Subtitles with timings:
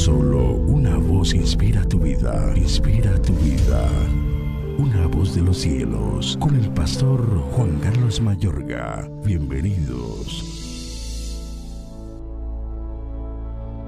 [0.00, 3.86] Solo una voz inspira tu vida, inspira tu vida.
[4.78, 7.20] Una voz de los cielos, con el pastor
[7.52, 9.06] Juan Carlos Mayorga.
[9.22, 10.42] Bienvenidos.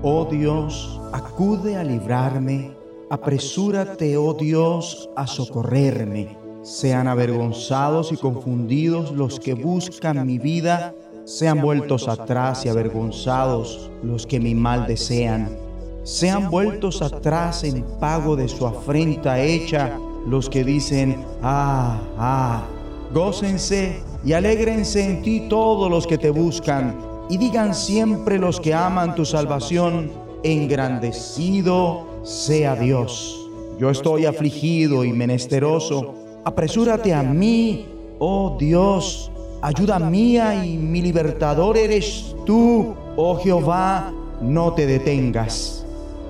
[0.03, 2.77] Oh Dios, acude a librarme,
[3.09, 6.37] apresúrate, oh Dios, a socorrerme.
[6.61, 10.95] Sean avergonzados y confundidos los que buscan mi vida,
[11.25, 15.72] sean vueltos atrás y avergonzados los que mi mal desean
[16.05, 22.65] sean vueltos atrás en pago de su afrenta hecha los que dicen, ah, ah,
[23.13, 26.97] gócense y alégrense en ti todos los que te buscan,
[27.29, 30.11] y digan siempre los que aman tu salvación,
[30.43, 33.39] engrandecido sea Dios.
[33.79, 37.87] Yo estoy afligido y menesteroso, apresúrate a mí,
[38.19, 45.82] oh Dios, ayuda mía y mi libertador eres tú, oh Jehová, no te detengas.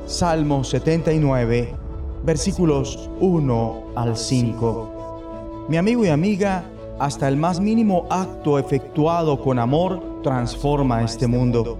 [0.06, 1.74] Salmo 79,
[2.24, 5.66] versículos 1 al 5.
[5.68, 6.64] Mi amigo y amiga,
[6.98, 11.78] hasta el más mínimo acto efectuado con amor transforma este mundo.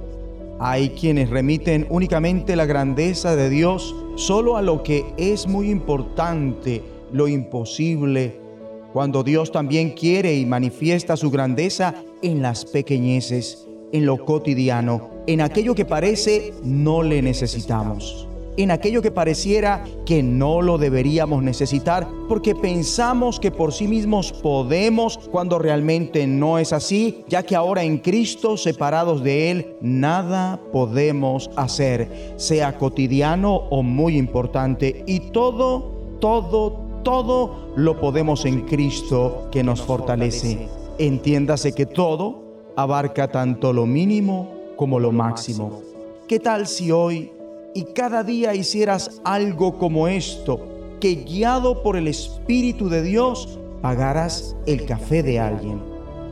[0.60, 6.82] Hay quienes remiten únicamente la grandeza de Dios solo a lo que es muy importante,
[7.12, 8.40] lo imposible,
[8.92, 15.40] cuando Dios también quiere y manifiesta su grandeza en las pequeñeces en lo cotidiano, en
[15.40, 18.26] aquello que parece no le necesitamos,
[18.56, 24.32] en aquello que pareciera que no lo deberíamos necesitar porque pensamos que por sí mismos
[24.32, 30.60] podemos cuando realmente no es así, ya que ahora en Cristo, separados de Él, nada
[30.72, 39.48] podemos hacer, sea cotidiano o muy importante, y todo, todo, todo lo podemos en Cristo
[39.50, 40.68] que nos fortalece.
[40.98, 45.82] Entiéndase que todo abarca tanto lo mínimo como lo máximo.
[46.28, 47.30] ¿Qué tal si hoy
[47.74, 50.60] y cada día hicieras algo como esto,
[51.00, 55.80] que guiado por el Espíritu de Dios pagaras el café de alguien?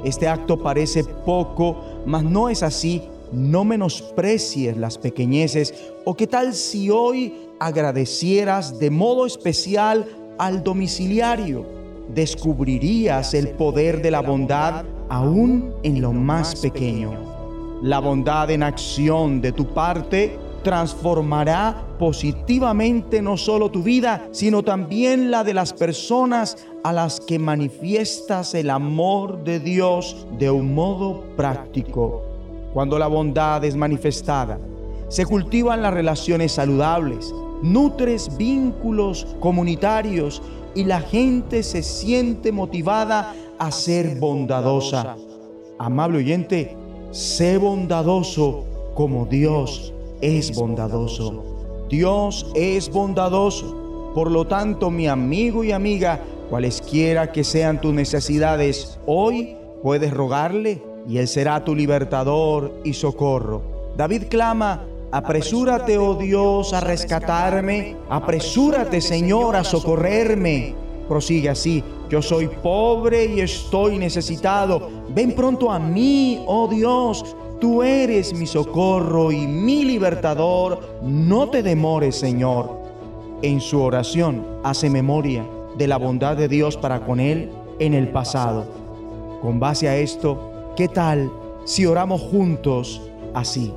[0.05, 1.77] Este acto parece poco,
[2.07, 3.03] mas no es así.
[3.33, 5.75] No menosprecies las pequeñeces.
[6.05, 10.07] ¿O qué tal si hoy agradecieras de modo especial
[10.39, 11.80] al domiciliario?
[12.15, 17.13] Descubrirías el poder de la bondad aún en lo más pequeño.
[17.83, 25.31] La bondad en acción de tu parte transformará positivamente no solo tu vida, sino también
[25.31, 31.23] la de las personas a las que manifiestas el amor de Dios de un modo
[31.37, 32.23] práctico.
[32.75, 34.59] Cuando la bondad es manifestada,
[35.11, 40.41] se cultivan las relaciones saludables, nutres vínculos comunitarios
[40.75, 45.17] y la gente se siente motivada a ser bondadosa.
[45.79, 46.77] Amable oyente,
[47.11, 51.45] sé bondadoso como Dios es bondadoso.
[51.89, 54.13] Dios es bondadoso.
[54.15, 60.81] Por lo tanto, mi amigo y amiga, cualesquiera que sean tus necesidades, hoy puedes rogarle
[61.09, 63.63] y Él será tu libertador y socorro.
[63.97, 70.75] David clama, apresúrate, oh Dios, a rescatarme, apresúrate, Señor, a socorrerme.
[71.09, 74.89] Prosigue así, yo soy pobre y estoy necesitado.
[75.13, 77.37] Ven pronto a mí, oh Dios.
[77.61, 81.01] Tú eres mi socorro y mi libertador.
[81.03, 82.81] No te demores, Señor.
[83.43, 85.45] En su oración hace memoria
[85.77, 88.65] de la bondad de Dios para con él en el pasado.
[89.43, 91.31] Con base a esto, ¿qué tal
[91.65, 93.03] si oramos juntos
[93.35, 93.73] así?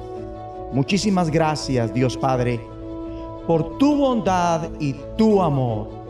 [0.74, 2.60] Muchísimas gracias, Dios Padre,
[3.48, 6.04] por tu bondad y tu amor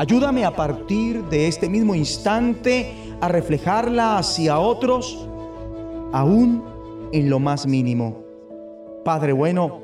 [0.00, 2.90] Ayúdame a partir de este mismo instante
[3.20, 5.28] a reflejarla hacia otros,
[6.12, 6.64] aún
[7.12, 8.16] en lo más mínimo.
[9.04, 9.80] Padre bueno,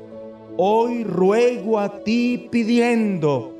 [0.57, 3.53] hoy ruego a ti pidiendo,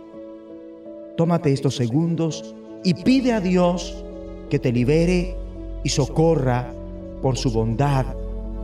[1.16, 4.04] tómate estos segundos y pide a Dios
[4.50, 5.36] que te libere
[5.84, 6.74] y socorra
[7.22, 8.06] por su bondad,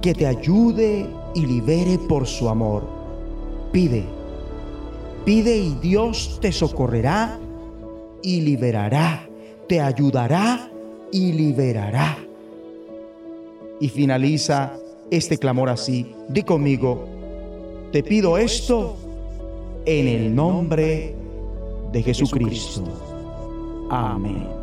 [0.04, 2.84] que te ayude y libere por su amor.
[3.72, 4.04] Pide,
[5.24, 7.40] pide y Dios te socorrerá
[8.22, 9.26] y liberará,
[9.70, 10.70] te ayudará
[11.10, 12.18] y liberará.
[13.80, 14.74] Y finaliza
[15.10, 16.14] este clamor así.
[16.28, 17.06] Di conmigo,
[17.94, 18.98] te pido esto
[19.86, 21.16] en el nombre
[21.94, 22.84] de Jesucristo.
[23.90, 24.63] Amén.